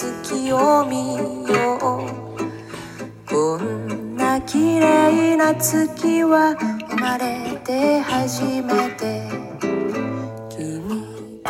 [0.00, 3.28] 月を見よう。
[3.28, 6.54] こんな綺麗な月は
[6.88, 9.28] 生まれて初めて。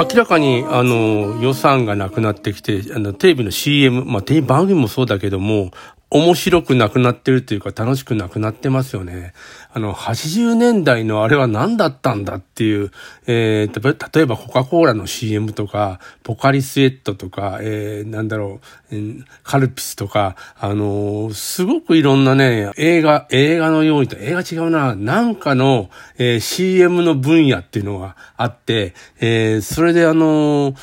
[0.00, 5.70] 明らかに、あの、予算がなくなってきて、あの、テレビの CM、まあ、テレビ番組もそうだけども、
[6.10, 9.34] 面白くなくなってるというか楽しくなくなってますよね。
[9.70, 12.90] あの、80年代のあれは何だったんだっていう、
[13.26, 18.96] えー、例えばコカ・コーラの CM とか、ポカリスエットとか、えー、なんだろう、
[19.42, 30.76] カルピスとか、あのー、すごくいろんなね、映画、映画のようにと、映画違うな、なんかの、えー、CM の分野っていうのがあって、えー、それであのー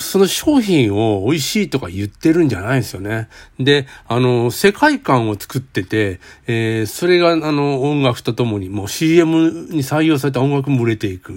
[0.00, 3.28] その商品を美味しいとか言ってるんじゃないんですよね。
[3.58, 11.34] で、あの、世界観を作ってて、えー、それがあの、音楽とともに、もう CM に採用された音楽も売れていく。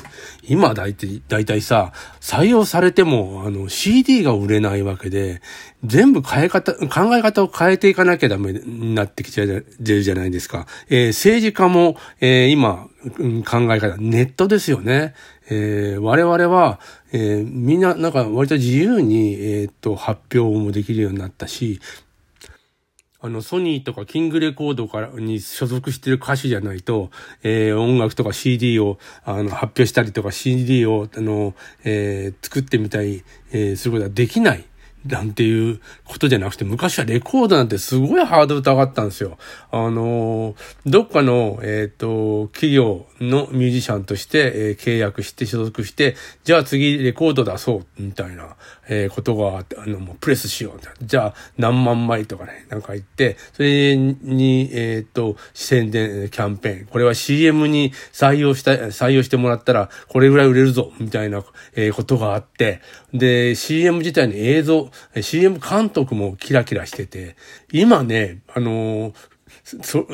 [0.48, 5.42] 今だいたい、だいたいさ、採用されても、あの、CD が売れないわけで、
[5.84, 10.66] 全部変え方、考え方を変えていかなきゃダメになってきちゃうじゃないですか。
[10.90, 12.88] えー、政治家も、えー、今、
[13.46, 15.14] 考え方、ネットですよね。
[15.50, 16.80] えー、我々は、
[17.12, 21.80] えー、みんななんか割と自由に、えー、っと発表もできるようになったし、
[23.26, 27.10] あの、ソニーとかキングレコードからに所属してる歌手じゃないと、
[27.42, 31.56] えー、音楽とか CD を、あの、発表したりとか CD を、あの、
[31.86, 34.66] えー、作ってみたり、えー、することはできない。
[35.06, 39.38] なんていうことじゃなくて、昔はレコードなんてすごいハードル高かったんですよ。
[39.72, 48.56] あの、どっかの、えっ、ー、と、企業のミュージシャンとして、えー、契約して所属して、じゃあ次レコード出そう、みたいな、
[48.88, 61.44] えー、ことがあって、あの、もうプレスしよう、じゃあ何万枚とかね、なんか言って、それに、えっ、と、宣伝、キャンペーン、これは CM に採用した、採用してもらったら、これぐらい売れるぞ、みたいな、
[61.76, 62.82] えことがあって、
[63.14, 64.90] で、CM 自体の映像、
[65.22, 67.36] CM 監督もキラキラしてて、
[67.72, 69.14] 今ね、あのー、
[69.82, 70.06] そ、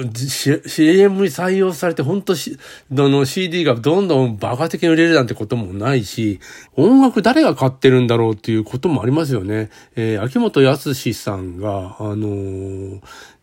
[0.67, 2.57] CM に採用されて、本当し、
[2.91, 6.39] どの CD がどんどんバカ的に売れるなんてこともないし、
[6.75, 9.69] 音楽誰が買ってるんだろうっていうこともありますよね。
[9.95, 13.01] えー、秋元康さんが、あのー、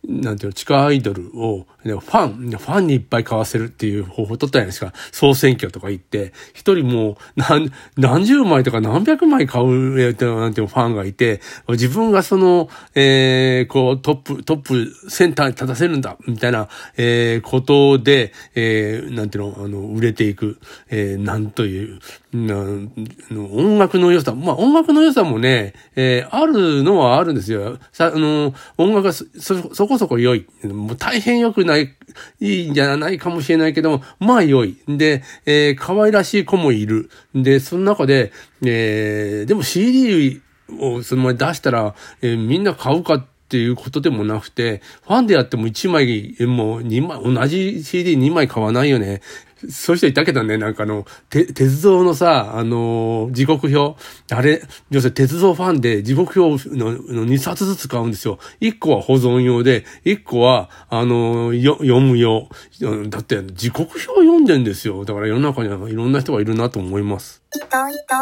[0.09, 4.93] なんていうの、地下アイドルを、ファン、ファンにいっぱい買わせるっていう方法を取ったじゃないですか。
[5.13, 21.99] 総選挙とか行って、一人もう何、何十枚とか何百枚買う、なんていうファンがいて、自分がその、えー、こう、トップ、トップセンターに立たせるんだ、みたいな、えー、ことで、えー、なんていうの、あの、売れていく、えー、なんという、
[22.33, 22.55] な
[23.31, 27.79] 音楽の良さ、まあ音楽の良さもね、えー、あるのはあるんですよ。
[27.93, 29.27] さ、あの、音楽がそ、
[29.75, 30.47] そこそこ良い。
[30.65, 31.95] もう大変良くない、
[32.41, 34.77] いいんじゃないかもしれないけども、まあ良い。
[34.89, 37.11] で、えー、可愛らしい子もいる。
[37.35, 38.33] で、その中で、
[38.65, 40.41] えー、でも CD
[40.79, 49.21] をその前出したら、えー、みんな買うかっていうことでもなくて、ファンでやっても1枚、もう2枚、同じ CD2 枚買わないよね。
[49.71, 53.97] そういう人いたけどね、なんかあの、て、鉄道のさ、あのー、時刻表。
[54.35, 58.39] あれ、要するに鉄道ファンで時刻表のの2冊ずつ買うんですよ。
[58.61, 62.49] 1個は保存用で、1個は、あのー、読む用。
[63.09, 65.05] だって、時刻表読んでんですよ。
[65.05, 67.43] だから世の中にはいろんな人がいるなと思います。
[67.55, 68.15] いといと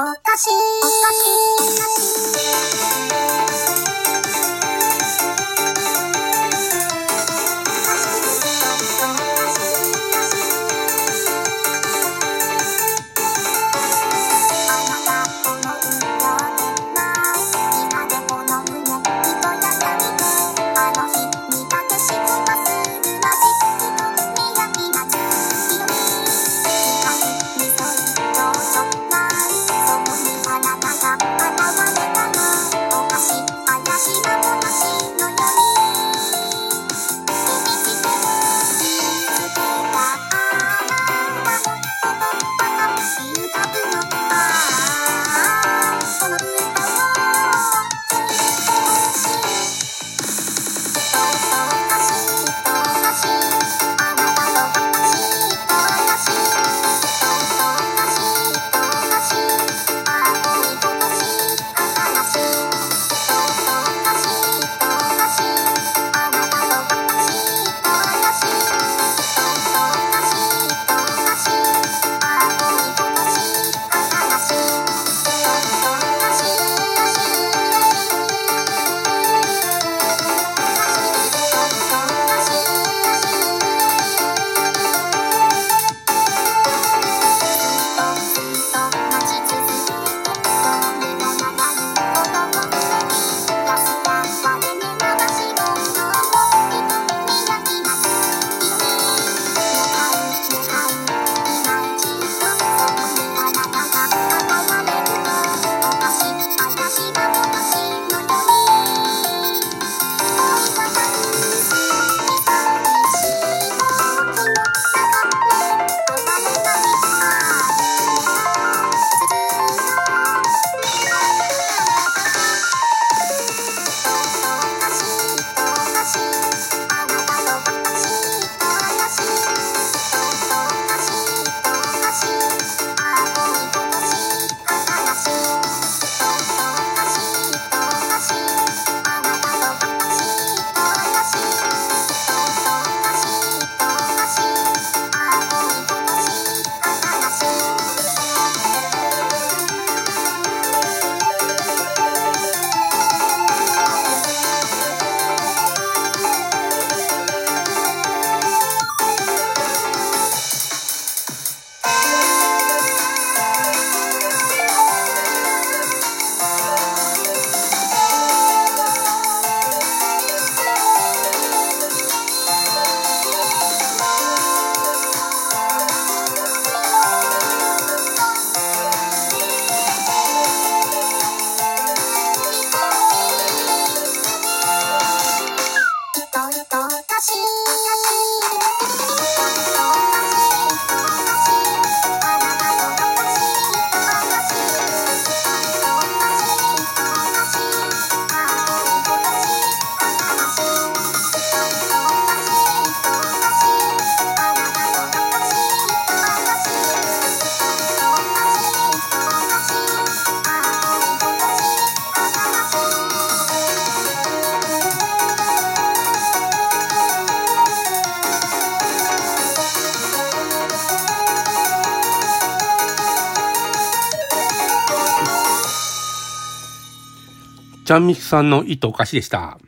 [227.84, 229.58] ちゃんみきさんの糸おかしでした。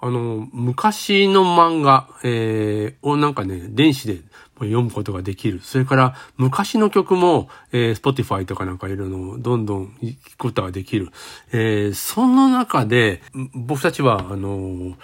[0.00, 4.20] あの、昔の漫画、えー、をなんかね、電子で
[4.60, 5.60] 読むことができる。
[5.60, 11.10] それから、昔の曲も、えー、Spotify とかなんかいろいろどんどん聞くことができる。
[11.52, 13.22] えー、その中で、
[13.54, 14.96] 僕たちは、あの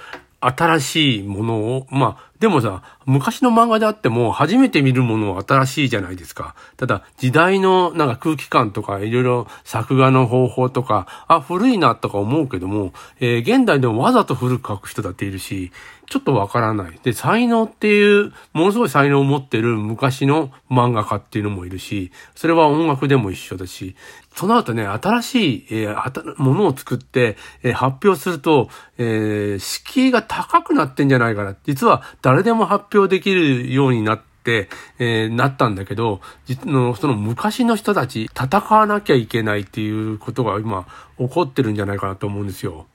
[0.51, 6.55] 新しいものを、まあ、でもさ、昔の漫画であっても、初めて見るものは新しいじゃないですか。
[6.77, 15.73] ただ、時代のなんか空気感とか、いろいろ作画の方法とか、あ、古いなとか思うけども、えー、現代でもわざと古く書く人だっているし、
[16.07, 16.99] ちょっとわからない。
[17.03, 23.97] で、才能っていう、ものすごい才能を持ってる昔の漫画家っていうのもいるし、それは音楽でも一緒だし、
[24.35, 28.69] その後ね、新しい、えー、ものを作って、えー、発表すると、
[28.99, 31.57] えー、敷居が高くなってんじゃないかな。
[31.65, 34.69] 実は誰でも発表できるようになって、
[34.99, 40.87] えー、なったんだけど、実の、その昔の人たち、戦わなきゃいけないっていうことが今、
[41.19, 42.87] 起こってるんじゃないかなと思うんですよ。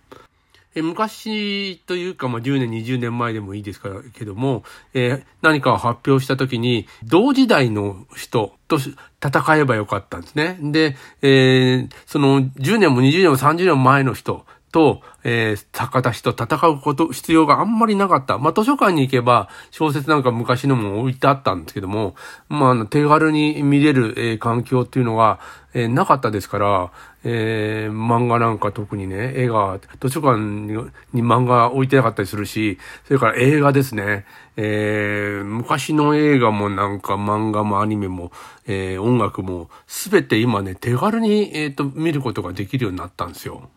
[0.79, 10.57] え昔というか、まあ、10年、20年前でもいいですからけども、えー、何かを発表したときに、同時代の人と戦えばよかったんですね。
[10.61, 18.37] で、えー、その10年も20年も30年も前の人と、えー、坂田氏と戦うこと、必要があんまりなかった。
[18.37, 22.15] まあ、図書館に行けば、小説なんか昔のも置いてあったんですけども、
[22.47, 25.39] まあ、手軽に見れる、えー、環境っていうのが、
[25.73, 26.91] えー、なかったですから、
[27.23, 30.73] えー、漫画なんか特にね、映画、図書館に
[31.13, 34.25] に漫画置いてなかったりするし、それから映画ですね。
[34.55, 38.31] えー、昔の映画もなんか漫画もアニメも、
[38.67, 43.69] えー、音楽も、すべて今ね、手軽に、えっ、ー、と、見ることができるようになったんですよ。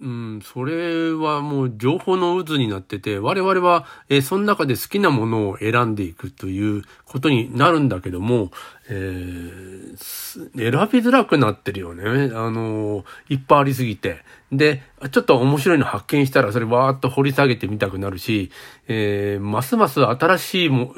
[0.00, 8.52] うん、それはもう情報の渦になってて、我々は、え、その中で好きなものを選んでいくということになるんだけども、
[8.92, 12.02] えー、選びづらくなってるよね。
[12.34, 14.24] あのー、いっぱいありすぎて。
[14.50, 14.82] で、
[15.12, 18.50] ちょっと面白いの発見したら、それわーっと掘り下げてみたくなるし、
[18.88, 20.92] えー、ますます新しいも、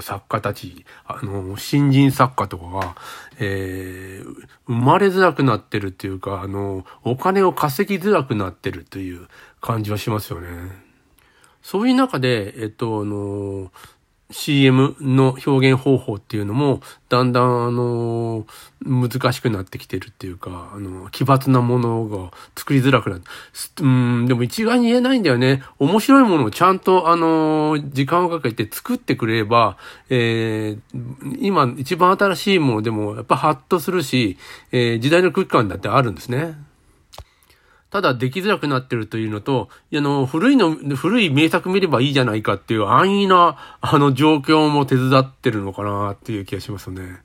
[0.00, 2.96] 作家たち、あの、新人作家とかが、
[3.38, 9.28] えー、生まれづらくなってるっていうか、あの、お金を稼ぎづらくなってるという
[9.60, 10.48] 感じはしますよね。
[11.62, 13.72] そういう中で、えっと、あの、
[14.30, 18.44] CM の表現方法っていうのも、だんだん、あの、
[18.84, 23.26] 難しくなってきてるっていうか、あの、奇抜なものが作りづらくなって、
[23.82, 25.62] うん、でも一概に言えないんだよね。
[25.78, 29.76] 面白いものをちゃんと、あの、時間をかけて作ってくれれば、
[30.10, 34.38] えー、今一番新しいものでも、やっぱハッとするし、
[34.72, 36.56] えー、時代の空気感だってあるんですね。
[37.90, 47.20] ただできづらくなってるというのと、あの、古いの、古い名作見ればいいじゃないかっていう安易な、あの、状況も手伝ってるのかなっていう気がしますね。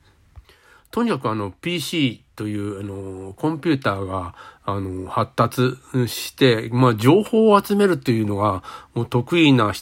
[0.91, 5.77] とにかくあの、PC という、あの、コンピューターが、あの、発達
[6.07, 8.61] して、まあ、情報を集めるっていうのが、
[8.93, 9.73] もう得意な、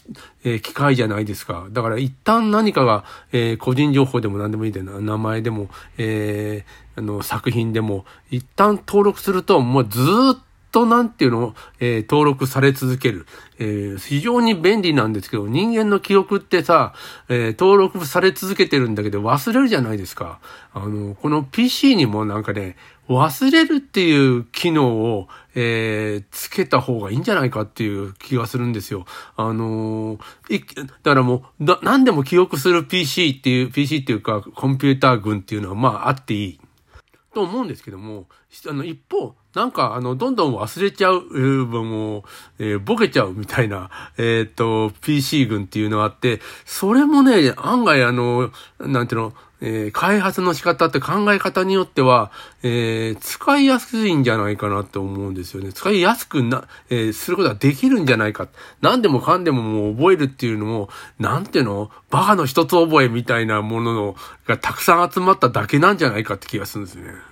[0.43, 1.67] えー、機械じゃないですか。
[1.71, 5.00] だから一旦何かが、えー、個人情報でも何でもいいんだよな。
[5.00, 13.25] 名前でも、えー、あの、作品でも、一旦登録すると、もうずっととなんていうのを、えー、登録され続ける。
[13.57, 16.93] えー、非常に便利なんですけど、人間の記憶ってさ、
[17.27, 20.39] えー、登録され続けてるんだけど忘れるじゃないですか。
[20.73, 22.77] あの、この PC にもなんかね、
[23.09, 29.05] 忘れるっていう機能を、えー、つけた方がいいんじゃないかっていう気がするんですよ。
[29.35, 36.59] あのー、だからもう、だ、何でも記憶する PC っていう、PC っていうか、コンピューター群っていうのは、まあ、あっていい。
[37.33, 38.27] と思うんですけども、
[38.67, 42.24] あの、一方、なんか、あの、どんどん忘れちゃう、えー、もう、
[42.60, 52.32] えー、ボケちゃうみたいな、えっ、と、PC 群っていうのがあって、それもね、案外あの、なんていうの、えー、開発の仕方って考え方によっては、
[52.63, 55.74] えー、使いやすいんじゃないかなって思うんですよね。
[55.74, 58.48] 使いやすくな、えー、することができるんじゃないか。
[58.82, 64.15] 何でもかんでももう覚えるっていうのも、なんていうのバカの一つ覚えみたいなものの
[64.48, 67.28] がたくさん集まっただけなんじゃないかって気がするんですよね。